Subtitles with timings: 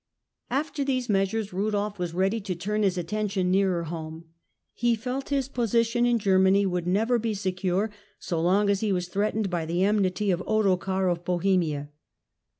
[0.49, 4.25] After these measures Rudolf was ready to turn his attention nearer home.
[4.73, 9.09] He felt his position in Germany would never be secure, so long as he was
[9.09, 11.89] threatened by the enmity of Ottokar of Bohemia.